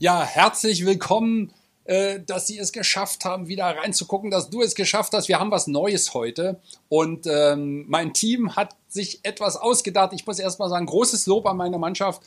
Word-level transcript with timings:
Ja, 0.00 0.22
herzlich 0.22 0.86
willkommen, 0.86 1.52
äh, 1.84 2.20
dass 2.24 2.46
Sie 2.46 2.56
es 2.56 2.70
geschafft 2.70 3.24
haben, 3.24 3.48
wieder 3.48 3.64
reinzugucken, 3.64 4.30
dass 4.30 4.48
du 4.48 4.62
es 4.62 4.76
geschafft 4.76 5.12
hast. 5.12 5.26
Wir 5.26 5.40
haben 5.40 5.50
was 5.50 5.66
Neues 5.66 6.14
heute 6.14 6.60
und 6.88 7.26
ähm, 7.26 7.84
mein 7.88 8.14
Team 8.14 8.54
hat 8.54 8.76
sich 8.86 9.18
etwas 9.24 9.56
ausgedacht. 9.56 10.12
Ich 10.12 10.24
muss 10.24 10.38
erst 10.38 10.60
mal 10.60 10.68
sagen, 10.68 10.86
großes 10.86 11.26
Lob 11.26 11.46
an 11.46 11.56
meine 11.56 11.78
Mannschaft. 11.78 12.22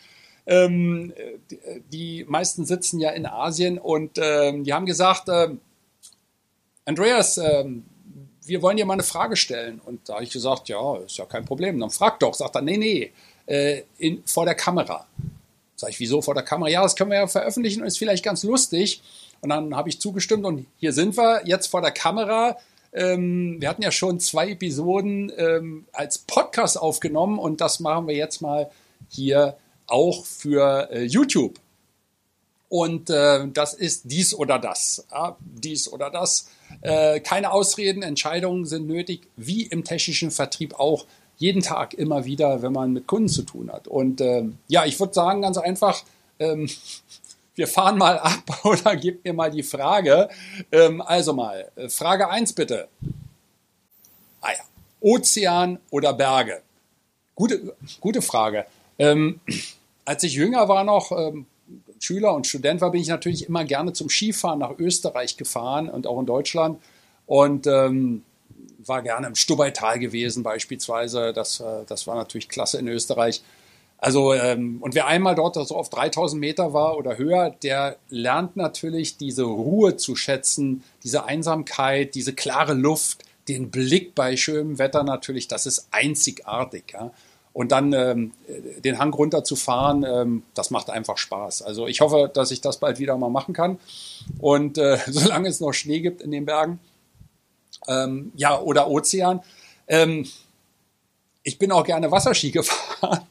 Ähm, 0.46 1.14
die, 1.94 2.26
meisten 2.28 2.66
sitzen 2.66 3.00
ja 3.00 3.12
in 3.12 3.26
Asien 3.26 3.78
und 3.78 4.18
ähm, 4.22 4.66
die 4.66 4.74
haben 4.74 4.86
gesagt, 4.86 5.30
äh, 5.30 5.52
Andreas, 6.84 7.38
wir 7.38 8.62
wollen 8.62 8.76
dir 8.76 8.86
mal 8.86 8.94
eine 8.94 9.04
Frage 9.04 9.38
stellen. 9.38 9.80
Und 9.86 10.10
da 10.10 10.16
habe 10.16 10.26
ich 10.26 10.32
gesagt, 10.32 10.68
ja, 10.68 10.98
ist 10.98 11.18
ja 11.18 11.26
kein 11.26 11.46
Problem. 11.46 11.80
Dann 11.80 11.92
frag 11.92 12.20
doch. 12.20 12.34
Sagt 12.34 12.56
er, 12.56 12.64
nee, 12.64 12.76
nee, 12.78 13.12
äh, 13.46 13.84
in, 13.98 14.24
vor 14.26 14.44
der 14.44 14.56
Kamera. 14.56 15.06
Sag 15.82 15.90
ich, 15.90 16.00
wieso 16.00 16.22
vor 16.22 16.36
der 16.36 16.44
Kamera? 16.44 16.70
Ja, 16.70 16.84
das 16.84 16.96
können 16.96 17.10
wir 17.10 17.18
ja 17.18 17.26
veröffentlichen 17.26 17.82
und 17.82 17.88
ist 17.88 17.98
vielleicht 17.98 18.24
ganz 18.24 18.44
lustig. 18.44 19.02
Und 19.42 19.50
dann 19.50 19.76
habe 19.76 19.90
ich 19.90 20.00
zugestimmt 20.00 20.46
und 20.46 20.68
hier 20.78 20.94
sind 20.94 21.18
wir 21.18 21.42
jetzt 21.44 21.66
vor 21.66 21.82
der 21.82 21.90
Kamera. 21.90 22.60
Ähm, 22.94 23.60
wir 23.60 23.68
hatten 23.68 23.82
ja 23.82 23.90
schon 23.90 24.20
zwei 24.20 24.52
Episoden 24.52 25.32
ähm, 25.36 25.86
als 25.92 26.20
Podcast 26.20 26.80
aufgenommen 26.80 27.40
und 27.40 27.62
das 27.62 27.80
machen 27.80 28.08
wir 28.08 28.14
jetzt 28.14 28.44
mal 28.44 28.70
hier 29.10 29.58
auch 29.88 30.24
für 30.24 30.92
äh, 30.92 31.02
YouTube. 31.02 31.60
Und 32.70 33.10
äh, 33.10 33.48
das 33.52 33.74
ist 33.74 34.04
dies 34.04 34.36
oder 34.36 34.60
das. 34.60 35.08
Ja, 35.10 35.36
dies 35.40 35.92
oder 35.92 36.12
das. 36.12 36.48
Äh, 36.82 37.22
keine 37.22 37.54
Ausreden, 37.54 38.04
Entscheidungen 38.04 38.68
sind 38.68 38.86
nötig, 38.86 39.28
wie 39.36 39.64
im 39.64 39.84
technischen 39.84 40.30
Vertrieb 40.30 40.76
auch 40.76 41.08
jeden 41.42 41.62
Tag 41.62 41.96
immer 41.96 42.26
wieder, 42.26 42.62
wenn 42.62 42.72
man 42.72 42.94
mit 42.94 43.08
Kunden 43.08 43.28
zu 43.28 43.42
tun 43.42 43.72
hat. 43.72 43.88
Und 43.88 44.22
ähm, 44.22 44.58
ja, 44.68 44.86
ich 44.86 45.00
würde 45.00 45.14
sagen, 45.14 45.42
ganz 45.42 45.58
einfach, 45.58 46.04
ähm, 46.40 46.70
wir 47.56 47.68
fahren 47.68 47.98
mal 47.98 48.20
ab 48.20 48.44
oder 48.64 48.96
gebt 48.96 49.26
mir 49.26 49.34
mal 49.34 49.52
die 49.52 49.64
Frage. 49.64 50.30
Ähm, 50.72 51.02
also 51.02 51.34
mal, 51.34 51.70
äh, 51.76 51.90
Frage 51.90 52.30
1 52.30 52.54
bitte. 52.54 52.88
Ah 54.40 54.52
ja, 54.52 54.64
Ozean 55.02 55.80
oder 55.90 56.14
Berge? 56.14 56.62
Gute, 57.36 57.76
gute 58.00 58.22
Frage. 58.22 58.66
Ähm, 59.00 59.40
als 60.06 60.24
ich 60.24 60.34
jünger 60.34 60.70
war 60.70 60.84
noch, 60.84 61.12
ähm, 61.12 61.48
Schüler 62.00 62.34
und 62.34 62.48
Student 62.48 62.82
war, 62.82 62.92
bin 62.92 63.02
ich 63.02 63.08
natürlich 63.08 63.48
immer 63.48 63.64
gerne 63.64 63.94
zum 63.94 64.10
Skifahren 64.10 64.60
nach 64.60 64.78
Österreich 64.78 65.38
gefahren 65.38 65.90
und 65.90 66.08
auch 66.08 66.20
in 66.20 66.26
Deutschland. 66.26 66.80
Und 67.26 67.68
ähm, 67.68 68.24
war 68.92 69.02
gerne 69.02 69.28
im 69.28 69.36
Stubaital 69.36 70.00
gewesen 70.00 70.44
beispielsweise. 70.44 71.32
Das, 71.32 71.62
äh, 71.62 71.86
das 71.88 72.08
war 72.08 72.16
natürlich 72.16 72.50
klasse 72.50 72.78
in 72.78 72.88
Österreich. 72.90 73.42
Also, 73.98 74.34
ähm, 74.34 74.78
und 74.82 74.96
wer 74.96 75.08
einmal 75.08 75.36
dort 75.36 75.56
so 75.56 75.76
auf 75.76 75.90
3000 75.90 76.40
Meter 76.40 76.74
war 76.74 76.98
oder 76.98 77.18
höher, 77.18 77.56
der 77.64 77.96
lernt 78.10 78.58
natürlich 78.58 79.16
diese 79.18 79.44
Ruhe 79.44 79.96
zu 79.96 80.16
schätzen, 80.16 80.84
diese 81.04 81.24
Einsamkeit, 81.26 82.16
diese 82.16 82.34
klare 82.34 82.74
Luft, 82.74 83.24
den 83.48 83.72
Blick 83.72 84.14
bei 84.14 84.36
schönem 84.36 84.78
Wetter 84.78 85.04
natürlich, 85.04 85.48
das 85.48 85.66
ist 85.66 85.88
einzigartig. 85.92 86.94
Ja? 86.94 87.12
Und 87.54 87.72
dann 87.72 87.94
ähm, 87.94 88.32
den 88.84 88.98
Hang 88.98 89.14
runter 89.14 89.44
zu 89.44 89.56
fahren, 89.56 90.04
ähm, 90.08 90.44
das 90.54 90.72
macht 90.72 90.90
einfach 90.90 91.18
Spaß. 91.18 91.62
Also 91.62 91.88
ich 91.88 92.02
hoffe, 92.02 92.30
dass 92.34 92.52
ich 92.52 92.60
das 92.60 92.78
bald 92.78 93.00
wieder 93.00 93.18
mal 93.18 93.30
machen 93.30 93.54
kann. 93.54 93.78
Und 94.40 94.78
äh, 94.78 94.98
solange 95.08 95.48
es 95.48 95.60
noch 95.60 95.74
Schnee 95.74 96.02
gibt 96.02 96.22
in 96.22 96.32
den 96.32 96.46
Bergen, 96.46 96.80
ähm, 97.88 98.32
ja, 98.36 98.60
oder 98.60 98.88
Ozean. 98.90 99.42
Ähm, 99.88 100.28
ich 101.44 101.58
bin 101.58 101.72
auch 101.72 101.84
gerne 101.84 102.12
Wasserski 102.12 102.52
gefahren 102.52 103.22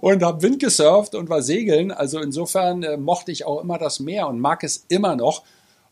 und 0.00 0.22
habe 0.22 0.42
Wind 0.42 0.60
gesurft 0.60 1.14
und 1.14 1.28
war 1.28 1.42
segeln. 1.42 1.90
Also 1.90 2.20
insofern 2.20 2.82
äh, 2.82 2.96
mochte 2.96 3.32
ich 3.32 3.44
auch 3.44 3.60
immer 3.60 3.78
das 3.78 4.00
Meer 4.00 4.28
und 4.28 4.40
mag 4.40 4.64
es 4.64 4.84
immer 4.88 5.16
noch 5.16 5.42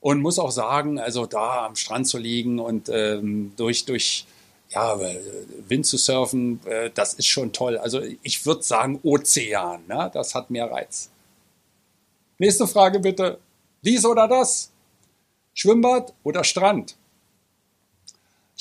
und 0.01 0.21
muss 0.21 0.39
auch 0.39 0.51
sagen, 0.51 0.99
also 0.99 1.27
da 1.27 1.67
am 1.67 1.77
Strand 1.77 2.09
zu 2.09 2.19
liegen 2.19 2.59
und 2.59 2.89
ähm, 2.89 3.53
durch 3.57 3.85
durch 3.85 4.27
ja 4.71 4.97
äh, 4.97 5.21
Wind 5.69 5.87
zu 5.87 5.97
surfen, 5.97 6.61
äh, 6.67 6.91
das 6.95 7.15
ist 7.15 7.27
schon 7.27 7.53
toll. 7.53 7.79
Also 7.79 8.01
ich 8.23 8.45
würde 8.47 8.63
sagen 8.63 8.99
Ozean, 9.03 9.87
ne? 9.87 10.11
das 10.13 10.35
hat 10.35 10.51
mehr 10.51 10.71
Reiz. 10.71 11.11
Nächste 12.39 12.67
Frage 12.67 12.99
bitte. 12.99 13.39
Dies 13.85 14.05
oder 14.05 14.27
das? 14.27 14.71
Schwimmbad 15.55 16.15
oder 16.25 16.45
Strand? 16.45 16.97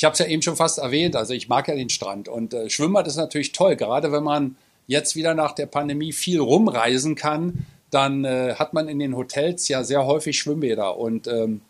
Ich 0.01 0.03
habe 0.03 0.13
es 0.13 0.19
ja 0.19 0.25
eben 0.25 0.41
schon 0.41 0.56
fast 0.56 0.79
erwähnt, 0.79 1.16
also 1.16 1.35
ich 1.35 1.47
mag 1.47 1.67
ja 1.67 1.75
den 1.75 1.91
Strand 1.91 2.28
und 2.28 2.56
äh, 2.56 2.72
Schwimmbad 2.72 3.06
ist 3.06 3.17
natürlich 3.17 3.51
toll, 3.51 3.75
gerade 3.75 4.12
wenn 4.12 4.23
man 4.23 4.56
jetzt 4.88 5.16
wieder 5.16 5.35
nach 5.35 5.51
der 5.51 5.67
Pandemie 5.67 6.12
viel 6.12 6.39
rumreisen 6.39 7.13
kann, 7.13 7.67
dann 7.91 8.25
äh, 8.25 8.56
hat 8.56 8.73
man 8.73 8.88
in 8.88 8.97
den 8.97 9.16
Hotels 9.16 9.67
ja 9.67 9.84
sehr 9.84 10.07
häufig 10.07 10.40
Schwimmbäder 10.40 10.97
und 10.97 11.28
ähm, 11.28 11.61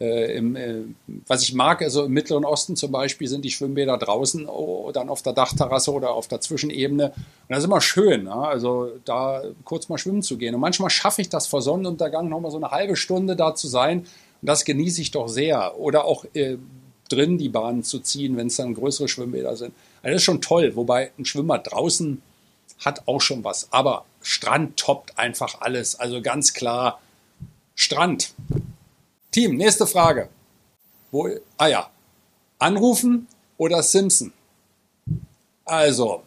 äh, 0.00 0.36
im, 0.36 0.56
äh, 0.56 0.80
was 1.28 1.44
ich 1.44 1.54
mag, 1.54 1.80
also 1.80 2.06
im 2.06 2.12
Mittleren 2.12 2.44
Osten 2.44 2.74
zum 2.74 2.90
Beispiel 2.90 3.28
sind 3.28 3.44
die 3.44 3.52
Schwimmbäder 3.52 3.98
draußen, 3.98 4.48
oh, 4.48 4.90
dann 4.92 5.08
auf 5.08 5.22
der 5.22 5.34
Dachterrasse 5.34 5.92
oder 5.92 6.10
auf 6.10 6.26
der 6.26 6.40
Zwischenebene. 6.40 7.12
Und 7.12 7.14
das 7.48 7.58
ist 7.58 7.66
immer 7.66 7.80
schön, 7.80 8.26
ja? 8.26 8.40
also 8.40 8.90
da 9.04 9.44
kurz 9.62 9.88
mal 9.88 9.96
schwimmen 9.96 10.22
zu 10.22 10.38
gehen. 10.38 10.56
Und 10.56 10.60
manchmal 10.60 10.90
schaffe 10.90 11.22
ich 11.22 11.28
das 11.28 11.46
vor 11.46 11.62
Sonnenuntergang 11.62 12.28
nochmal 12.28 12.50
so 12.50 12.56
eine 12.56 12.72
halbe 12.72 12.96
Stunde 12.96 13.36
da 13.36 13.54
zu 13.54 13.68
sein. 13.68 14.00
Und 14.00 14.48
das 14.48 14.64
genieße 14.64 15.00
ich 15.00 15.12
doch 15.12 15.28
sehr. 15.28 15.78
Oder 15.78 16.04
auch 16.04 16.24
äh, 16.34 16.56
drin 17.08 17.38
die 17.38 17.48
Bahnen 17.48 17.82
zu 17.82 18.00
ziehen, 18.00 18.36
wenn 18.36 18.48
es 18.48 18.56
dann 18.56 18.74
größere 18.74 19.08
Schwimmbäder 19.08 19.56
sind. 19.56 19.74
Also 20.02 20.12
das 20.12 20.16
ist 20.16 20.24
schon 20.24 20.40
toll, 20.40 20.76
wobei 20.76 21.12
ein 21.18 21.24
Schwimmer 21.24 21.58
draußen 21.58 22.22
hat 22.84 23.06
auch 23.06 23.20
schon 23.20 23.44
was. 23.44 23.68
Aber 23.72 24.04
Strand 24.22 24.76
toppt 24.76 25.18
einfach 25.18 25.60
alles. 25.60 25.98
Also 25.98 26.20
ganz 26.20 26.52
klar 26.52 27.00
Strand. 27.74 28.34
Team, 29.30 29.56
nächste 29.56 29.86
Frage. 29.86 30.28
Wo, 31.10 31.28
ah 31.56 31.66
ja, 31.66 31.90
anrufen 32.58 33.28
oder 33.58 33.82
Simpson? 33.82 34.32
Also, 35.64 36.22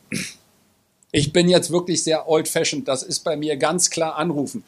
ich 1.12 1.34
bin 1.34 1.50
jetzt 1.50 1.72
wirklich 1.72 2.04
sehr 2.04 2.28
old-fashioned. 2.28 2.88
Das 2.88 3.04
ist 3.04 3.22
bei 3.22 3.36
mir 3.36 3.58
ganz 3.58 3.90
klar 3.90 4.16
anrufen. 4.16 4.64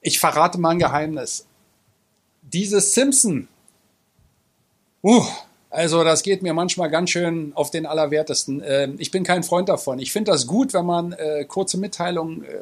Ich 0.00 0.18
verrate 0.18 0.58
mal 0.58 0.70
ein 0.70 0.78
Geheimnis. 0.78 1.46
Dieses 2.42 2.94
Simpson 2.94 3.48
Uh, 5.02 5.24
also 5.70 6.02
das 6.02 6.22
geht 6.22 6.42
mir 6.42 6.54
manchmal 6.54 6.90
ganz 6.90 7.10
schön 7.10 7.52
auf 7.54 7.70
den 7.70 7.86
Allerwertesten. 7.86 8.62
Ähm, 8.64 8.96
ich 8.98 9.10
bin 9.10 9.22
kein 9.22 9.42
Freund 9.42 9.68
davon. 9.68 9.98
Ich 9.98 10.12
finde 10.12 10.32
das 10.32 10.46
gut, 10.46 10.72
wenn 10.74 10.86
man 10.86 11.12
äh, 11.12 11.44
kurze 11.44 11.78
Mitteilungen 11.78 12.44
äh, 12.44 12.58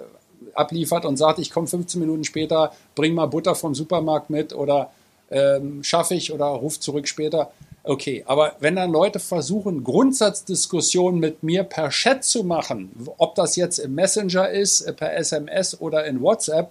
abliefert 0.55 1.05
und 1.05 1.17
sagt, 1.17 1.39
ich 1.39 1.51
komme 1.51 1.67
15 1.67 2.01
Minuten 2.01 2.25
später, 2.25 2.73
bring 2.95 3.15
mal 3.15 3.27
Butter 3.27 3.55
vom 3.55 3.75
Supermarkt 3.75 4.31
mit 4.31 4.55
oder 4.55 4.91
ähm, 5.31 5.83
schaffe 5.83 6.15
ich 6.15 6.33
oder 6.33 6.47
ruf 6.47 6.81
zurück 6.81 7.09
später. 7.09 7.53
Okay, 7.85 8.25
aber 8.27 8.57
wenn 8.59 8.75
dann 8.75 8.91
Leute 8.91 9.21
versuchen, 9.21 9.85
Grundsatzdiskussionen 9.85 11.21
mit 11.21 11.45
mir 11.45 11.63
per 11.63 11.91
Chat 11.91 12.25
zu 12.25 12.43
machen, 12.43 12.91
ob 13.19 13.37
das 13.37 13.55
jetzt 13.55 13.79
im 13.79 13.95
Messenger 13.95 14.51
ist, 14.51 14.81
äh, 14.81 14.93
per 14.93 15.17
SMS 15.17 15.81
oder 15.81 16.05
in 16.07 16.21
WhatsApp, 16.21 16.71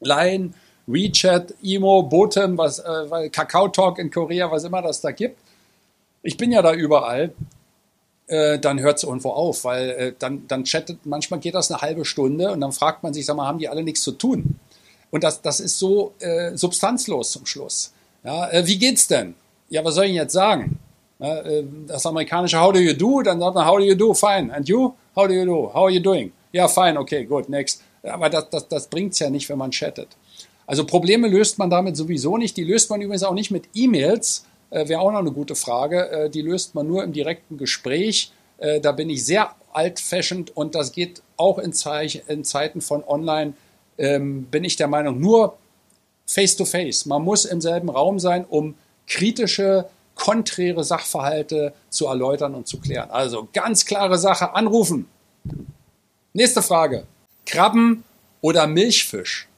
Line, 0.00 0.54
WeChat, 0.92 1.54
Imo, 1.62 2.02
Botem, 2.02 2.56
was, 2.58 2.78
äh, 2.78 3.28
Kakao 3.30 3.68
Talk 3.68 3.98
in 3.98 4.10
Korea, 4.10 4.50
was 4.50 4.64
immer 4.64 4.82
das 4.82 5.00
da 5.00 5.10
gibt. 5.10 5.38
Ich 6.22 6.36
bin 6.36 6.52
ja 6.52 6.62
da 6.62 6.72
überall. 6.72 7.32
Äh, 8.26 8.58
dann 8.60 8.78
hört 8.78 8.98
es 8.98 9.02
irgendwo 9.02 9.30
auf, 9.30 9.64
weil 9.64 9.90
äh, 9.90 10.12
dann, 10.18 10.46
dann 10.46 10.64
chattet, 10.64 11.00
manchmal 11.04 11.40
geht 11.40 11.54
das 11.54 11.70
eine 11.70 11.80
halbe 11.80 12.04
Stunde 12.04 12.52
und 12.52 12.60
dann 12.60 12.70
fragt 12.70 13.02
man 13.02 13.12
sich, 13.12 13.26
sag 13.26 13.36
mal, 13.36 13.46
haben 13.46 13.58
die 13.58 13.68
alle 13.68 13.82
nichts 13.82 14.02
zu 14.02 14.12
tun? 14.12 14.60
Und 15.10 15.24
das, 15.24 15.42
das 15.42 15.58
ist 15.58 15.78
so 15.78 16.14
äh, 16.20 16.56
substanzlos 16.56 17.32
zum 17.32 17.44
Schluss. 17.46 17.92
Ja, 18.22 18.48
äh, 18.50 18.66
wie 18.66 18.78
geht's 18.78 19.08
denn? 19.08 19.34
Ja, 19.68 19.84
was 19.84 19.96
soll 19.96 20.04
ich 20.04 20.14
jetzt 20.14 20.32
sagen? 20.32 20.78
Ja, 21.18 21.40
äh, 21.40 21.64
das 21.86 22.06
amerikanische 22.06 22.60
How 22.60 22.72
do 22.72 22.78
you 22.78 22.94
do? 22.94 23.22
Dann 23.22 23.40
sagt 23.40 23.54
man 23.54 23.66
How 23.66 23.78
do 23.78 23.84
you 23.84 23.94
do? 23.94 24.14
Fine. 24.14 24.54
And 24.54 24.68
you? 24.68 24.94
How 25.16 25.26
do 25.26 25.34
you 25.34 25.44
do? 25.44 25.70
How 25.74 25.84
are 25.84 25.90
you 25.90 26.00
doing? 26.00 26.32
Ja, 26.52 26.68
fine. 26.68 26.98
Okay, 26.98 27.24
good. 27.24 27.48
Next. 27.48 27.82
Aber 28.02 28.30
das, 28.30 28.48
das, 28.50 28.68
das 28.68 28.86
bringt's 28.86 29.18
ja 29.18 29.28
nicht, 29.28 29.48
wenn 29.48 29.58
man 29.58 29.70
chattet. 29.70 30.08
Also 30.66 30.86
Probleme 30.86 31.28
löst 31.28 31.58
man 31.58 31.70
damit 31.70 31.96
sowieso 31.96 32.36
nicht. 32.36 32.56
Die 32.56 32.64
löst 32.64 32.90
man 32.90 33.00
übrigens 33.00 33.22
auch 33.22 33.34
nicht 33.34 33.50
mit 33.50 33.64
E-Mails. 33.74 34.44
Äh, 34.70 34.88
Wäre 34.88 35.00
auch 35.00 35.12
noch 35.12 35.18
eine 35.18 35.32
gute 35.32 35.54
Frage. 35.54 36.10
Äh, 36.10 36.30
die 36.30 36.42
löst 36.42 36.74
man 36.74 36.86
nur 36.86 37.02
im 37.02 37.12
direkten 37.12 37.58
Gespräch. 37.58 38.32
Äh, 38.58 38.80
da 38.80 38.92
bin 38.92 39.10
ich 39.10 39.24
sehr 39.24 39.54
alt-fashioned 39.72 40.56
und 40.56 40.74
das 40.74 40.92
geht 40.92 41.22
auch 41.36 41.58
in, 41.58 41.72
Zeich 41.72 42.22
in 42.28 42.44
Zeiten 42.44 42.80
von 42.80 43.04
Online 43.04 43.54
ähm, 43.98 44.44
bin 44.44 44.64
ich 44.64 44.76
der 44.76 44.88
Meinung, 44.88 45.20
nur 45.20 45.56
face-to-face. 46.26 47.04
-face. 47.04 47.08
Man 47.08 47.22
muss 47.22 47.44
im 47.44 47.60
selben 47.60 47.90
Raum 47.90 48.18
sein, 48.18 48.44
um 48.48 48.74
kritische, 49.06 49.88
konträre 50.14 50.84
Sachverhalte 50.84 51.72
zu 51.88 52.06
erläutern 52.06 52.54
und 52.54 52.66
zu 52.66 52.78
klären. 52.78 53.10
Also 53.10 53.48
ganz 53.52 53.84
klare 53.84 54.18
Sache, 54.18 54.54
anrufen. 54.54 55.06
Nächste 56.32 56.62
Frage. 56.62 57.06
Krabben 57.46 58.04
oder 58.40 58.66
Milchfisch? 58.66 59.48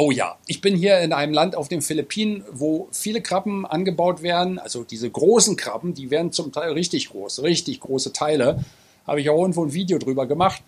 Oh 0.00 0.12
ja, 0.12 0.36
ich 0.46 0.60
bin 0.60 0.76
hier 0.76 1.00
in 1.00 1.12
einem 1.12 1.32
Land 1.32 1.56
auf 1.56 1.66
den 1.66 1.82
Philippinen, 1.82 2.44
wo 2.52 2.86
viele 2.92 3.20
Krabben 3.20 3.66
angebaut 3.66 4.22
werden. 4.22 4.60
Also 4.60 4.84
diese 4.84 5.10
großen 5.10 5.56
Krabben, 5.56 5.92
die 5.92 6.12
werden 6.12 6.30
zum 6.30 6.52
Teil 6.52 6.70
richtig 6.70 7.10
groß, 7.10 7.42
richtig 7.42 7.80
große 7.80 8.12
Teile. 8.12 8.64
Habe 9.08 9.20
ich 9.20 9.28
auch 9.28 9.40
irgendwo 9.40 9.64
ein 9.64 9.74
Video 9.74 9.98
drüber 9.98 10.26
gemacht. 10.26 10.62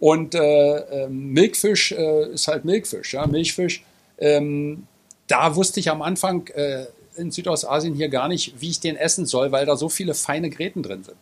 Und 0.00 0.34
äh, 0.34 0.78
äh, 0.78 1.08
Milchfisch 1.08 1.92
äh, 1.92 2.32
ist 2.32 2.48
halt 2.48 2.64
Milchfisch, 2.64 3.14
ja, 3.14 3.24
Milchfisch. 3.24 3.84
Ähm, 4.18 4.88
da 5.28 5.54
wusste 5.54 5.78
ich 5.78 5.88
am 5.88 6.02
Anfang 6.02 6.48
äh, 6.48 6.86
in 7.14 7.30
Südostasien 7.30 7.94
hier 7.94 8.08
gar 8.08 8.26
nicht, 8.26 8.60
wie 8.60 8.70
ich 8.70 8.80
den 8.80 8.96
essen 8.96 9.26
soll, 9.26 9.52
weil 9.52 9.64
da 9.64 9.76
so 9.76 9.88
viele 9.88 10.14
feine 10.14 10.50
Gräten 10.50 10.82
drin 10.82 11.04
sind. 11.04 11.18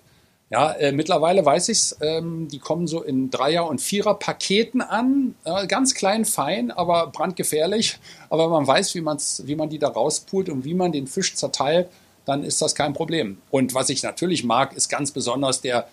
Ja, 0.50 0.72
äh, 0.72 0.90
mittlerweile 0.90 1.44
weiß 1.44 1.68
ich's. 1.68 1.96
Ähm, 2.00 2.48
die 2.48 2.58
kommen 2.58 2.88
so 2.88 3.02
in 3.02 3.30
Dreier- 3.30 3.68
und 3.68 3.80
Vierer-Paketen 3.80 4.82
an, 4.82 5.36
äh, 5.44 5.68
ganz 5.68 5.94
klein, 5.94 6.24
fein, 6.24 6.72
aber 6.72 7.06
brandgefährlich. 7.06 7.98
Aber 8.30 8.44
wenn 8.44 8.50
man 8.50 8.66
weiß, 8.66 8.96
wie, 8.96 9.00
man's, 9.00 9.42
wie 9.46 9.54
man 9.54 9.70
die 9.70 9.78
da 9.78 9.88
rauspult 9.88 10.48
und 10.48 10.64
wie 10.64 10.74
man 10.74 10.90
den 10.90 11.06
Fisch 11.06 11.36
zerteilt, 11.36 11.88
dann 12.24 12.42
ist 12.42 12.60
das 12.60 12.74
kein 12.74 12.94
Problem. 12.94 13.40
Und 13.52 13.74
was 13.74 13.90
ich 13.90 14.02
natürlich 14.02 14.42
mag, 14.42 14.76
ist 14.76 14.88
ganz 14.88 15.12
besonders 15.12 15.60
der, 15.60 15.88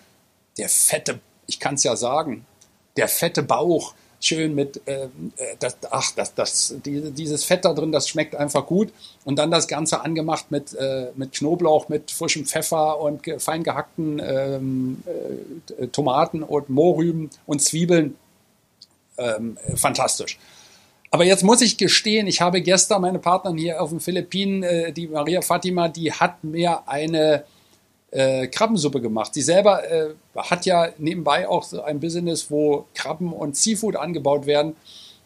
der 0.56 0.68
fette, 0.68 1.20
ich 1.46 1.60
kann 1.60 1.76
es 1.76 1.84
ja 1.84 1.94
sagen, 1.94 2.44
der 2.96 3.06
fette 3.06 3.44
Bauch, 3.44 3.94
schön 4.20 4.54
mit, 4.54 4.80
äh, 4.86 5.04
äh, 5.04 5.08
das, 5.58 5.76
ach, 5.90 6.12
das, 6.16 6.34
das, 6.34 6.74
die, 6.84 7.10
dieses 7.12 7.44
Fett 7.44 7.64
da 7.64 7.72
drin, 7.72 7.92
das 7.92 8.08
schmeckt 8.08 8.34
einfach 8.34 8.66
gut. 8.66 8.92
Und 9.24 9.38
dann 9.38 9.50
das 9.50 9.68
Ganze 9.68 10.00
angemacht 10.00 10.50
mit, 10.50 10.74
äh, 10.74 11.08
mit 11.14 11.32
Knoblauch, 11.32 11.88
mit 11.88 12.10
frischem 12.10 12.44
Pfeffer 12.44 13.00
und 13.00 13.22
ge 13.22 13.38
fein 13.38 13.62
gehackten 13.62 14.20
ähm, 14.24 15.02
äh, 15.78 15.86
Tomaten 15.88 16.42
und 16.42 16.68
Mohrrüben 16.68 17.30
und 17.46 17.62
Zwiebeln. 17.62 18.16
Ähm, 19.18 19.58
fantastisch. 19.74 20.38
Aber 21.10 21.24
jetzt 21.24 21.42
muss 21.42 21.60
ich 21.60 21.78
gestehen, 21.78 22.26
ich 22.26 22.40
habe 22.40 22.60
gestern 22.60 23.00
meine 23.00 23.18
Partnerin 23.18 23.56
hier 23.56 23.82
auf 23.82 23.90
den 23.90 24.00
Philippinen, 24.00 24.62
äh, 24.62 24.92
die 24.92 25.08
Maria 25.08 25.40
Fatima, 25.40 25.88
die 25.88 26.12
hat 26.12 26.44
mir 26.44 26.82
eine 26.86 27.44
äh, 28.10 28.46
Krabbensuppe 28.46 29.00
gemacht. 29.00 29.34
Sie 29.34 29.42
selber 29.42 29.88
äh, 29.90 30.14
hat 30.36 30.66
ja 30.66 30.88
nebenbei 30.98 31.48
auch 31.48 31.62
so 31.62 31.82
ein 31.82 32.00
Business, 32.00 32.50
wo 32.50 32.86
Krabben 32.94 33.32
und 33.32 33.56
Seafood 33.56 33.96
angebaut 33.96 34.46
werden. 34.46 34.76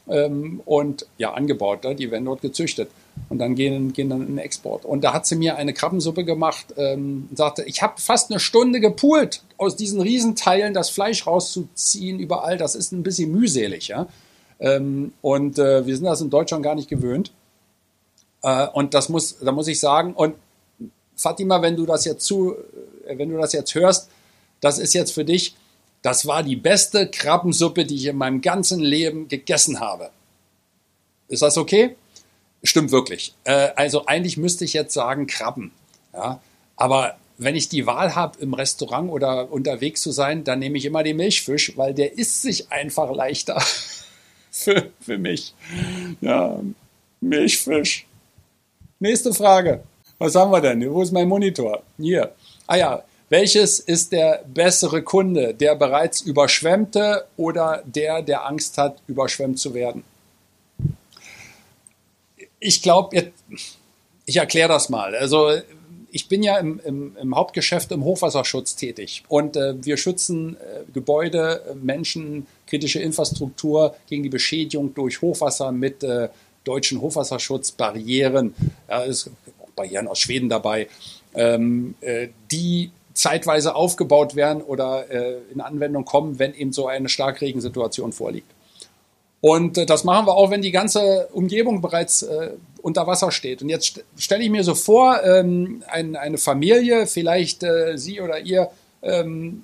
Ähm, 0.09 0.61
und 0.65 1.07
ja, 1.17 1.33
angebaut, 1.33 1.85
ne? 1.85 1.95
die 1.95 2.11
werden 2.11 2.25
dort 2.25 2.43
gezüchtet 2.43 2.91
und 3.29 3.39
dann 3.39 3.55
gehen, 3.55 3.93
gehen 3.93 4.11
dann 4.11 4.23
in 4.23 4.27
den 4.29 4.39
Export. 4.39 4.85
Und 4.85 5.05
da 5.05 5.13
hat 5.13 5.27
sie 5.27 5.37
mir 5.37 5.57
eine 5.57 5.73
Krabbensuppe 5.73 6.25
gemacht 6.25 6.67
ähm, 6.77 7.29
und 7.31 7.37
sagte, 7.37 7.63
ich 7.63 7.83
habe 7.83 8.01
fast 8.01 8.31
eine 8.31 8.41
Stunde 8.41 8.81
gepult, 8.81 9.43
aus 9.59 9.77
diesen 9.77 10.01
Riesenteilen 10.01 10.75
das 10.75 10.91
Fleisch 10.91 11.25
rauszuziehen 11.27 12.19
überall. 12.19 12.57
Das 12.57 12.75
ist 12.75 12.91
ein 12.91 13.05
bisschen 13.05 13.31
mühselig. 13.31 13.89
Ja? 13.89 14.09
Ähm, 14.59 15.13
und 15.23 15.59
äh, 15.59 15.87
wir 15.87 15.95
sind 15.95 16.07
das 16.07 16.21
in 16.21 16.31
Deutschland 16.31 16.65
gar 16.65 16.75
nicht 16.75 16.89
gewöhnt. 16.89 17.33
Äh, 18.43 18.67
und 18.69 18.95
das 18.95 19.09
muss, 19.09 19.39
da 19.39 19.53
muss 19.53 19.69
ich 19.69 19.79
sagen, 19.79 20.15
und 20.15 20.35
Fatima, 21.17 21.63
wenn 21.63 21.77
du 21.77 21.87
das 21.87 22.05
jetzt 22.05 22.25
zu, 22.25 22.55
äh, 23.07 23.19
wenn 23.19 23.31
du 23.31 23.39
das 23.39 23.53
jetzt 23.53 23.75
hörst, 23.75 24.09
das 24.61 24.79
ist 24.79 24.95
jetzt 24.95 25.13
für 25.13 25.25
dich, 25.25 25.55
das 26.03 26.27
war 26.27 26.43
die 26.43 26.57
beste 26.57 27.09
Krabbensuppe, 27.09 27.85
die 27.85 27.95
ich 27.95 28.07
in 28.07 28.17
meinem 28.17 28.41
ganzen 28.41 28.81
Leben 28.81 29.29
gegessen 29.29 29.81
habe. 29.81 30.11
Ist 31.29 31.43
das 31.43 31.57
okay? 31.57 31.97
Stimmt 32.63 32.91
wirklich. 32.91 33.35
Äh, 33.45 33.71
also 33.77 34.07
eigentlich 34.07 34.37
müsste 34.37 34.65
ich 34.65 34.73
jetzt 34.73 34.95
sagen 34.95 35.27
Krabben. 35.27 35.73
Ja? 36.13 36.41
Aber 36.77 37.17
wenn 37.39 37.57
ich 37.57 37.69
die 37.69 37.87
Wahl 37.87 38.15
habe, 38.15 38.39
im 38.41 38.55
Restaurant 38.55 39.11
oder 39.11 39.51
unterwegs 39.51 40.03
zu 40.03 40.11
sein, 40.11 40.45
dann 40.45 40.59
nehme 40.59 40.79
ich 40.79 40.85
immer 40.85 41.03
den 41.03 41.17
Milchfisch, 41.17 41.77
weil 41.77 41.95
der 41.95 42.19
isst 42.19 42.43
sich 42.43 42.71
einfach 42.71 43.11
leichter 43.13 43.61
für, 44.51 44.91
für 45.01 45.19
mich. 45.19 45.55
Ja, 46.21 46.61
Milchfisch. 47.21 48.07
Nächste 48.99 49.33
Frage. 49.33 49.83
Was 50.23 50.37
haben 50.37 50.53
wir 50.53 50.61
denn? 50.61 50.89
Wo 50.93 51.03
ist 51.03 51.11
mein 51.11 51.27
Monitor? 51.27 51.83
Hier. 51.99 52.33
Ah 52.69 52.77
ja, 52.77 53.03
welches 53.29 53.81
ist 53.81 54.13
der 54.13 54.45
bessere 54.47 55.03
Kunde? 55.03 55.53
Der 55.53 55.75
bereits 55.75 56.21
überschwemmte 56.21 57.27
oder 57.37 57.83
der, 57.85 58.23
der 58.23 58.47
Angst 58.47 58.79
hat, 58.79 59.03
überschwemmt 59.09 59.59
zu 59.59 59.75
werden? 59.75 60.05
Ich 62.61 62.83
glaube, 62.83 63.33
ich 64.25 64.37
erkläre 64.37 64.69
das 64.69 64.89
mal. 64.89 65.17
Also 65.17 65.51
ich 66.13 66.29
bin 66.29 66.45
ja 66.45 66.59
im, 66.59 66.81
im, 66.85 67.17
im, 67.21 67.35
Hauptgeschäft 67.35 67.91
im 67.91 68.05
Hochwasserschutz 68.05 68.77
tätig 68.77 69.25
und 69.27 69.57
äh, 69.57 69.75
wir 69.85 69.97
schützen 69.97 70.57
äh, 70.57 70.83
Gebäude, 70.93 71.75
Menschen, 71.83 72.47
kritische 72.69 73.01
Infrastruktur 73.01 73.97
gegen 74.09 74.23
die 74.23 74.29
Beschädigung 74.29 74.95
durch 74.95 75.21
Hochwasser 75.21 75.73
mit 75.73 76.05
äh, 76.05 76.29
deutschen 76.65 77.01
Hochwasserschutzbarrieren. 77.01 78.55
Ja, 78.89 79.05
es 79.05 79.31
Barrieren 79.75 80.09
aus 80.09 80.19
Schweden 80.19 80.49
dabei, 80.49 80.89
ähm, 81.35 81.95
äh, 82.01 82.29
die 82.51 82.91
zeitweise 83.15 83.75
aufgebaut 83.75 84.37
werden 84.37 84.63
oder 84.63 85.11
äh, 85.11 85.39
in 85.53 85.61
Anwendung 85.61 86.05
kommen, 86.05 86.39
wenn 86.39 86.55
eben 86.55 86.73
so 86.73 86.87
eine 86.87 87.09
Starkregensituation 87.09 88.13
vorliegt. 88.13 88.51
Und 89.41 89.77
äh, 89.77 89.87
das 89.87 90.05
machen 90.05 90.27
wir 90.27 90.35
auch, 90.35 90.51
wenn 90.51 90.63
die 90.63 90.71
ganze 90.71 91.29
Umgebung 91.33 91.83
bereits 91.83 92.23
äh, 92.23 92.53
unter 92.81 93.07
Wasser 93.07 93.31
steht. 93.31 93.61
Und 93.61 93.69
jetzt 93.69 93.87
st 93.87 94.05
stelle 94.17 94.43
ich 94.45 94.51
mir 94.51 94.65
so 94.65 94.75
vor, 94.75 95.23
ähm, 95.25 95.83
ein, 95.89 96.17
eine 96.17 96.39
Familie, 96.39 97.07
vielleicht 97.07 97.63
äh, 97.63 97.99
Sie 97.99 98.21
oder 98.21 98.39
ihr 98.39 98.71
ähm, 99.03 99.63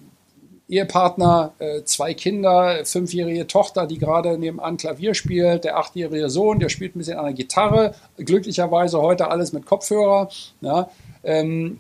Ehepartner, 0.69 1.53
äh, 1.59 1.83
zwei 1.85 2.13
Kinder, 2.13 2.85
fünfjährige 2.85 3.47
Tochter, 3.47 3.87
die 3.87 3.99
gerade 3.99 4.37
nebenan 4.37 4.77
Klavier 4.77 5.15
spielt, 5.15 5.65
der 5.65 5.79
achtjährige 5.79 6.29
Sohn, 6.29 6.59
der 6.59 6.69
spielt 6.69 6.95
ein 6.95 6.99
bisschen 6.99 7.19
an 7.19 7.25
der 7.25 7.35
Gitarre, 7.35 7.95
glücklicherweise 8.19 9.01
heute 9.01 9.31
alles 9.31 9.53
mit 9.53 9.65
Kopfhörer. 9.65 10.29
Ja. 10.61 10.91
Ähm, 11.25 11.79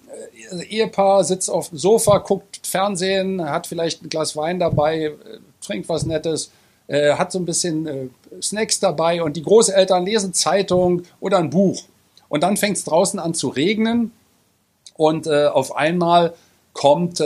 äh, 0.50 0.64
Ehepaar 0.64 1.22
sitzt 1.24 1.50
auf 1.50 1.68
dem 1.68 1.78
Sofa, 1.78 2.18
guckt 2.18 2.60
Fernsehen, 2.66 3.48
hat 3.48 3.66
vielleicht 3.66 4.02
ein 4.02 4.08
Glas 4.08 4.36
Wein 4.36 4.58
dabei, 4.58 5.04
äh, 5.04 5.14
trinkt 5.60 5.88
was 5.90 6.06
Nettes, 6.06 6.50
äh, 6.86 7.12
hat 7.12 7.30
so 7.30 7.38
ein 7.38 7.44
bisschen 7.44 7.86
äh, 7.86 8.08
Snacks 8.40 8.80
dabei 8.80 9.22
und 9.22 9.36
die 9.36 9.42
Großeltern 9.42 10.06
lesen 10.06 10.32
Zeitung 10.32 11.02
oder 11.20 11.38
ein 11.38 11.50
Buch. 11.50 11.82
Und 12.30 12.42
dann 12.42 12.56
fängt 12.56 12.78
es 12.78 12.84
draußen 12.84 13.20
an 13.20 13.34
zu 13.34 13.48
regnen 13.48 14.12
und 14.96 15.26
äh, 15.26 15.46
auf 15.46 15.76
einmal 15.76 16.34
kommt 16.72 17.20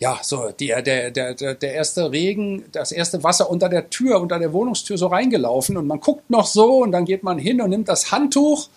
ja, 0.00 0.18
so 0.22 0.50
der, 0.58 0.80
der, 0.80 1.10
der, 1.10 1.34
der 1.34 1.74
erste 1.74 2.10
Regen, 2.10 2.64
das 2.72 2.90
erste 2.90 3.22
Wasser 3.22 3.50
unter 3.50 3.68
der 3.68 3.90
Tür, 3.90 4.18
unter 4.20 4.38
der 4.38 4.54
Wohnungstür 4.54 4.96
so 4.96 5.08
reingelaufen 5.08 5.76
und 5.76 5.86
man 5.86 6.00
guckt 6.00 6.30
noch 6.30 6.46
so 6.46 6.78
und 6.78 6.90
dann 6.92 7.04
geht 7.04 7.22
man 7.22 7.38
hin 7.38 7.60
und 7.60 7.68
nimmt 7.68 7.88
das 7.88 8.10
Handtuch 8.10 8.70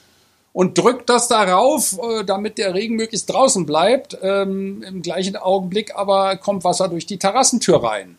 und 0.52 0.78
drückt 0.78 1.10
das 1.10 1.30
darauf, 1.30 1.98
äh, 1.98 2.26
damit 2.26 2.58
der 2.58 2.74
Regen 2.74 2.98
möglichst 2.98 3.32
draußen 3.32 3.66
bleibt. 3.66 4.18
Ähm, 4.22 4.84
Im 4.84 5.02
gleichen 5.02 5.38
Augenblick 5.38 5.96
aber 5.96 6.36
kommt 6.36 6.66
Wasser 6.66 6.90
durch 6.90 7.06
die 7.06 7.18
Terrassentür 7.18 7.82
rein. 7.82 8.18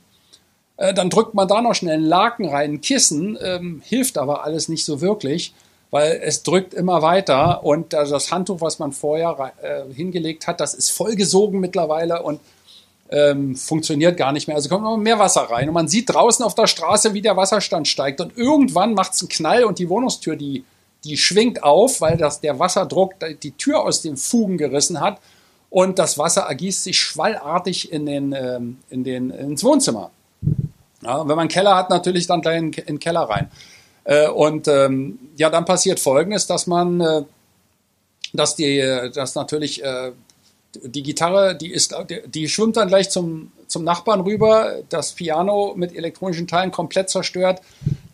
Äh, 0.78 0.94
dann 0.94 1.10
drückt 1.10 1.34
man 1.34 1.46
da 1.46 1.60
noch 1.60 1.74
schnell 1.74 1.96
einen 1.96 2.06
Laken 2.06 2.48
rein, 2.48 2.72
ein 2.72 2.80
Kissen, 2.80 3.36
ähm, 3.42 3.82
hilft 3.84 4.16
aber 4.16 4.44
alles 4.44 4.70
nicht 4.70 4.86
so 4.86 5.02
wirklich, 5.02 5.52
weil 5.90 6.22
es 6.24 6.42
drückt 6.42 6.72
immer 6.72 7.02
weiter 7.02 7.64
und 7.64 7.92
das 7.92 8.32
Handtuch, 8.32 8.62
was 8.62 8.78
man 8.78 8.92
vorher 8.92 9.52
äh, 9.60 9.92
hingelegt 9.92 10.46
hat, 10.46 10.58
das 10.58 10.72
ist 10.72 10.90
vollgesogen 10.90 11.60
mittlerweile 11.60 12.22
und 12.22 12.40
ähm, 13.10 13.54
funktioniert 13.54 14.16
gar 14.16 14.32
nicht 14.32 14.46
mehr. 14.46 14.56
Also 14.56 14.68
kommt 14.68 14.84
noch 14.84 14.96
mehr 14.96 15.18
Wasser 15.18 15.42
rein 15.42 15.68
und 15.68 15.74
man 15.74 15.88
sieht 15.88 16.12
draußen 16.12 16.44
auf 16.44 16.54
der 16.54 16.66
Straße, 16.66 17.14
wie 17.14 17.22
der 17.22 17.36
Wasserstand 17.36 17.88
steigt 17.88 18.20
und 18.20 18.36
irgendwann 18.36 18.94
macht 18.94 19.12
es 19.12 19.20
einen 19.20 19.28
Knall 19.28 19.64
und 19.64 19.78
die 19.78 19.88
Wohnungstür, 19.88 20.36
die, 20.36 20.64
die 21.04 21.16
schwingt 21.16 21.62
auf, 21.62 22.00
weil 22.00 22.16
das, 22.16 22.40
der 22.40 22.58
Wasserdruck 22.58 23.14
die 23.42 23.52
Tür 23.52 23.82
aus 23.82 24.02
den 24.02 24.16
Fugen 24.16 24.58
gerissen 24.58 25.00
hat 25.00 25.18
und 25.70 25.98
das 25.98 26.18
Wasser 26.18 26.42
ergießt 26.42 26.84
sich 26.84 26.98
schwallartig 26.98 27.92
in 27.92 28.06
den, 28.06 28.32
ähm, 28.32 28.78
in 28.90 29.04
den, 29.04 29.30
ins 29.30 29.64
Wohnzimmer. 29.64 30.10
Ja, 31.02 31.20
wenn 31.20 31.26
man 31.26 31.40
einen 31.40 31.48
Keller 31.48 31.76
hat, 31.76 31.90
natürlich 31.90 32.26
dann 32.26 32.40
gleich 32.40 32.58
in, 32.58 32.72
in 32.72 32.84
den 32.86 32.98
Keller 32.98 33.22
rein. 33.22 33.50
Äh, 34.04 34.28
und 34.28 34.68
ähm, 34.68 35.18
ja, 35.36 35.50
dann 35.50 35.64
passiert 35.64 36.00
Folgendes, 36.00 36.46
dass 36.46 36.66
man, 36.66 37.00
äh, 37.00 37.22
dass 38.32 38.56
die, 38.56 39.10
dass 39.14 39.34
natürlich 39.34 39.82
äh, 39.82 40.12
die 40.82 41.02
Gitarre, 41.02 41.56
die 41.56 41.70
ist, 41.70 41.94
die 42.26 42.48
schwimmt 42.48 42.76
dann 42.76 42.88
gleich 42.88 43.10
zum, 43.10 43.52
zum 43.66 43.84
Nachbarn 43.84 44.20
rüber, 44.20 44.82
das 44.88 45.12
Piano 45.12 45.74
mit 45.76 45.94
elektronischen 45.94 46.46
Teilen 46.46 46.70
komplett 46.70 47.10
zerstört. 47.10 47.60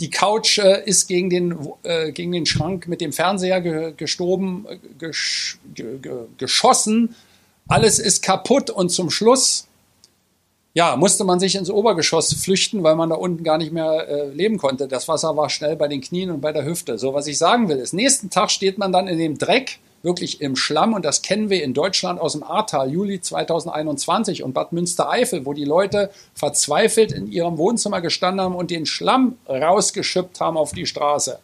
Die 0.00 0.10
Couch 0.10 0.58
äh, 0.58 0.82
ist 0.84 1.06
gegen 1.08 1.30
den, 1.30 1.56
äh, 1.82 2.12
gegen 2.12 2.32
den 2.32 2.46
Schrank 2.46 2.88
mit 2.88 3.00
dem 3.00 3.12
Fernseher 3.12 3.60
ge, 3.60 3.92
gestoben, 3.96 4.66
äh, 4.68 4.78
gesch, 4.98 5.58
ge, 5.74 5.98
ge, 5.98 6.26
geschossen. 6.38 7.14
Alles 7.68 7.98
ist 7.98 8.22
kaputt 8.22 8.70
und 8.70 8.90
zum 8.90 9.10
Schluss 9.10 9.66
ja, 10.72 10.96
musste 10.96 11.24
man 11.24 11.40
sich 11.40 11.56
ins 11.56 11.70
Obergeschoss 11.70 12.32
flüchten, 12.34 12.82
weil 12.82 12.94
man 12.94 13.10
da 13.10 13.16
unten 13.16 13.42
gar 13.42 13.58
nicht 13.58 13.72
mehr 13.72 14.08
äh, 14.08 14.28
leben 14.28 14.56
konnte. 14.58 14.86
Das 14.86 15.08
Wasser 15.08 15.36
war 15.36 15.50
schnell 15.50 15.76
bei 15.76 15.88
den 15.88 16.00
Knien 16.00 16.30
und 16.30 16.40
bei 16.40 16.52
der 16.52 16.64
Hüfte. 16.64 16.96
So, 16.96 17.12
was 17.12 17.26
ich 17.26 17.38
sagen 17.38 17.68
will, 17.68 17.78
ist, 17.78 17.92
nächsten 17.92 18.30
Tag 18.30 18.50
steht 18.50 18.78
man 18.78 18.92
dann 18.92 19.08
in 19.08 19.18
dem 19.18 19.36
Dreck, 19.36 19.78
wirklich 20.02 20.40
im 20.40 20.56
Schlamm 20.56 20.94
und 20.94 21.04
das 21.04 21.22
kennen 21.22 21.50
wir 21.50 21.62
in 21.62 21.74
Deutschland 21.74 22.20
aus 22.20 22.32
dem 22.32 22.42
Ahrtal, 22.42 22.90
Juli 22.90 23.20
2021 23.20 24.42
und 24.42 24.52
Bad 24.52 24.72
Münstereifel, 24.72 25.44
wo 25.44 25.52
die 25.52 25.64
Leute 25.64 26.10
verzweifelt 26.34 27.12
in 27.12 27.30
ihrem 27.30 27.58
Wohnzimmer 27.58 28.00
gestanden 28.00 28.40
haben 28.40 28.54
und 28.54 28.70
den 28.70 28.86
Schlamm 28.86 29.38
rausgeschippt 29.48 30.40
haben 30.40 30.56
auf 30.56 30.72
die 30.72 30.86
Straße. 30.86 31.38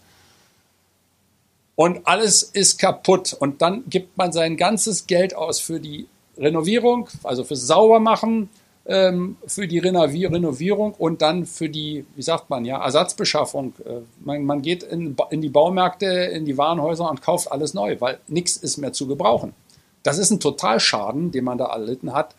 Und 1.75 2.07
alles 2.07 2.43
ist 2.43 2.79
kaputt 2.79 3.37
und 3.39 3.61
dann 3.61 3.85
gibt 3.89 4.17
man 4.17 4.33
sein 4.33 4.57
ganzes 4.57 5.07
Geld 5.07 5.35
aus 5.35 5.61
für 5.61 5.79
die 5.79 6.07
Renovierung, 6.39 7.09
also 7.23 7.45
fürs 7.45 7.67
Saubermachen, 7.67 8.49
ähm, 8.89 9.37
für 9.47 9.67
die 9.67 9.79
Renovierung 9.79 10.95
und 10.95 11.23
dann 11.23 11.47
für 11.47 11.69
die, 11.69 12.05
wie 12.15 12.23
sagt 12.23 12.51
man, 12.51 12.65
ja, 12.65 12.83
Ersatzbeschaffung. 12.83 13.75
Äh, 13.85 14.01
man, 14.25 14.45
man 14.45 14.63
geht 14.63 14.83
in, 14.83 15.17
in 15.31 15.41
die 15.41 15.49
Baumärkte, 15.49 16.07
in 16.07 16.45
die 16.45 16.57
Warenhäuser 16.57 17.11
und 17.11 17.23
kauft 17.23 17.51
alles 17.51 17.75
neu, 17.75 17.97
weil 18.01 18.19
nichts 18.29 18.57
ist 18.57 18.77
mehr 18.77 18.93
zu 18.93 19.07
gebrauchen. 19.07 19.55
Das 20.03 20.19
ist 20.19 20.31
ein 20.31 20.41
Totalschaden, 20.41 21.33
den 21.33 21.45
man 21.45 21.59
da 21.59 21.67
erlitten 21.67 22.13
hat. 22.13 22.35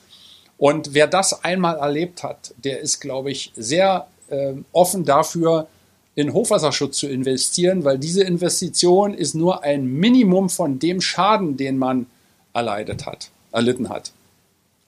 Und 0.57 0.93
wer 0.93 1.07
das 1.07 1.43
einmal 1.43 1.77
erlebt 1.77 2.23
hat, 2.23 2.53
der 2.63 2.79
ist, 2.79 2.99
glaube 2.99 3.29
ich, 3.29 3.51
sehr 3.55 4.07
äh, 4.29 4.53
offen 4.71 5.05
dafür, 5.05 5.67
in 6.15 6.33
Hochwasserschutz 6.33 6.97
zu 6.97 7.07
investieren, 7.07 7.83
weil 7.83 7.99
diese 7.99 8.23
Investition 8.23 9.13
ist 9.13 9.35
nur 9.35 9.63
ein 9.63 9.85
Minimum 9.85 10.49
von 10.49 10.79
dem 10.79 10.99
Schaden, 10.99 11.57
den 11.57 11.77
man 11.77 12.07
erleidet 12.53 13.05
hat, 13.05 13.29
erlitten 13.51 13.89
hat. 13.89 14.13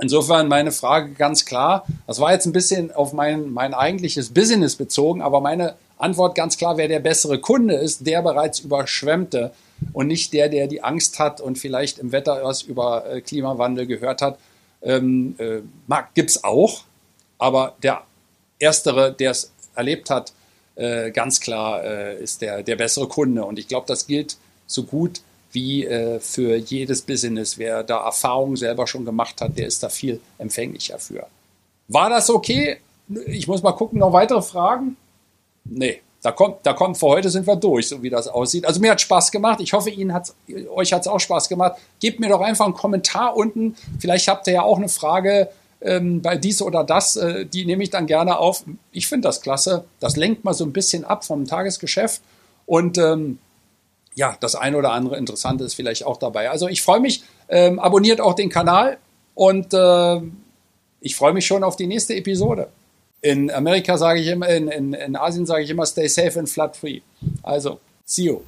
Insofern 0.01 0.48
meine 0.48 0.72
Frage 0.72 1.12
ganz 1.12 1.46
klar, 1.46 1.86
das 2.08 2.20
war 2.20 2.32
jetzt 2.32 2.46
ein 2.46 2.53
bisschen 2.53 2.91
auf 2.91 3.12
mein, 3.12 3.51
mein 3.51 3.74
eigentliches 3.74 4.34
Business 4.34 4.77
bezogen, 4.77 5.22
aber 5.22 5.41
meine 5.41 5.75
Antwort 5.98 6.36
ganz 6.36 6.58
klar, 6.58 6.77
wer 6.77 6.88
der 6.88 7.01
bessere 7.01 7.39
Kunde 7.39 7.75
ist, 7.75 8.08
der 8.08 8.22
bereits 8.22 8.60
überschwemmte 8.60 9.51
und 9.91 10.08
nicht 10.08 10.32
der, 10.32 10.48
der 10.48 10.68
die 10.68 10.82
Angst 10.82 11.20
hat 11.20 11.41
und 11.41 11.58
vielleicht 11.58 12.00
im 12.00 12.13
Wetter 12.13 12.39
was 12.44 12.62
über 12.62 13.06
äh, 13.10 13.22
Klimawandel 13.22 13.86
gehört 13.86 14.22
hat. 14.22 14.39
Ähm, 14.82 15.36
äh, 15.38 15.60
Gibt 16.13 16.29
es 16.29 16.44
auch, 16.46 16.84
aber 17.38 17.75
der 17.84 18.03
Erstere, 18.58 19.12
der 19.12 19.32
es 19.32 19.51
erlebt 19.75 20.10
hat, 20.10 20.32
äh, 20.75 21.12
ganz 21.12 21.41
klar 21.41 21.84
äh, 21.84 22.22
ist 22.22 22.41
der, 22.41 22.63
der 22.63 22.77
bessere 22.77 23.10
Kunde. 23.10 23.44
Und 23.44 23.60
ich 23.60 23.68
glaube, 23.68 23.86
das 23.88 24.08
gilt 24.08 24.38
so 24.65 24.84
gut 24.84 25.22
wie 25.51 25.86
äh, 25.86 26.20
für 26.20 26.56
jedes 26.56 27.01
Business. 27.01 27.58
Wer 27.58 27.84
da 27.84 28.06
Erfahrungen 28.06 28.56
selber 28.56 28.88
schon 28.88 29.06
gemacht 29.06 29.41
hat, 29.41 29.58
der 29.58 29.68
ist 29.68 29.84
da 29.84 29.89
viel 29.89 30.20
empfänglicher 30.38 31.00
für. 31.00 31.27
War 31.88 32.10
das 32.10 32.29
okay? 32.29 32.77
Ich 33.25 33.48
muss 33.48 33.63
mal 33.63 33.72
gucken, 33.72 34.00
noch 34.00 34.13
weitere 34.13 34.41
Fragen? 34.41 34.96
Nee, 35.65 36.01
da 36.22 36.32
kommt, 36.32 36.58
da 36.63 36.74
kommt, 36.74 36.98
für 36.98 37.08
heute 37.08 37.29
sind 37.29 37.48
wir 37.48 37.56
durch, 37.56 37.88
so 37.88 38.03
wie 38.03 38.10
das 38.10 38.27
aussieht. 38.27 38.65
Also 38.65 38.82
mir 38.82 38.91
hat 38.91 39.01
Spaß 39.01 39.32
gemacht. 39.32 39.60
Ich 39.62 39.72
hoffe, 39.74 39.89
Ihnen 39.89 40.13
hat's, 40.13 40.36
euch 40.70 40.91
hat 40.91 41.01
es 41.01 41.08
auch 41.08 41.20
Spaß 41.20 41.48
gemacht. 41.48 41.79
Gebt 42.00 42.20
mir 42.20 42.29
doch 42.29 42.41
einfach 42.41 42.65
einen 42.65 42.74
Kommentar 42.74 43.36
unten. 43.38 43.75
Vielleicht 44.00 44.27
habt 44.27 44.46
ihr 44.48 44.53
ja 44.53 44.62
auch 44.63 44.77
eine 44.77 44.89
Frage 44.89 45.50
ähm, 45.82 46.22
bei 46.22 46.36
dies 46.36 46.62
oder 46.62 46.84
das. 46.84 47.15
Äh, 47.15 47.46
die 47.46 47.65
nehme 47.65 47.84
ich 47.84 47.89
dann 47.89 48.06
gerne 48.06 48.38
auf. 48.38 48.63
Ich 48.91 49.08
finde 49.08 49.27
das 49.29 49.41
klasse. 49.41 49.86
Das 50.01 50.18
lenkt 50.18 50.44
mal 50.44 50.53
so 50.53 50.65
ein 50.65 50.74
bisschen 50.74 51.06
ab 51.06 51.24
vom 51.24 51.46
Tagesgeschäft. 51.46 52.22
Und 52.65 52.98
ähm, 52.98 53.39
ja, 54.20 54.36
das 54.42 54.56
eine 54.56 54.76
oder 54.76 54.92
andere 54.92 55.18
Interessante 55.18 55.64
ist 55.64 55.76
vielleicht 55.76 56.06
auch 56.06 56.18
dabei. 56.18 56.50
Also 56.50 56.68
ich 56.68 56.82
freue 56.82 57.00
mich, 57.00 57.24
ähm, 57.48 57.80
abonniert 57.80 58.20
auch 58.20 58.34
den 58.34 58.50
Kanal 58.50 58.98
und 59.34 59.74
äh, 59.74 60.20
ich 61.00 61.16
freue 61.16 61.32
mich 61.32 61.46
schon 61.46 61.64
auf 61.64 61.78
die 61.78 61.88
nächste 61.88 62.16
Episode. 62.16 62.68
In 63.22 63.50
Amerika 63.50 63.98
sage 63.98 64.20
ich 64.20 64.28
immer, 64.28 64.50
in, 64.50 64.68
in, 64.68 64.94
in 64.94 65.16
Asien 65.16 65.46
sage 65.46 65.64
ich 65.64 65.70
immer, 65.70 65.86
stay 65.86 66.10
safe 66.10 66.38
and 66.38 66.50
flood 66.50 66.76
free. 66.76 67.00
Also, 67.44 67.80
see 68.04 68.24
you. 68.24 68.42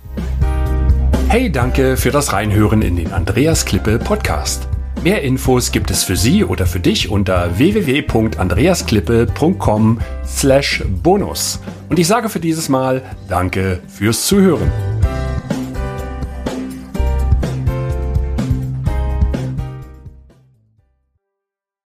Hey, 1.30 1.50
danke 1.50 1.96
für 1.96 2.12
das 2.12 2.34
Reinhören 2.34 2.82
in 2.82 2.98
den 2.98 3.14
Andreas 3.14 3.64
Klippe 3.64 3.98
Podcast. 3.98 4.68
Mehr 5.04 5.22
Infos 5.22 5.72
gibt 5.72 5.90
es 5.90 6.04
für 6.04 6.18
Sie 6.18 6.44
oder 6.44 6.66
für 6.66 6.82
dich 6.82 7.10
unter 7.10 7.58
www.andreasklippe.com 7.58 10.02
slash 10.28 10.84
bonus. 11.02 11.62
Und 11.88 11.98
ich 11.98 12.08
sage 12.08 12.28
für 12.28 12.42
dieses 12.42 12.68
Mal 12.68 13.04
Danke 13.30 13.80
fürs 13.88 14.28
Zuhören. 14.28 14.70